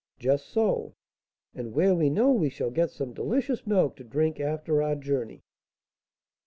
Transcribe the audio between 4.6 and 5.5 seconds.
our journey!"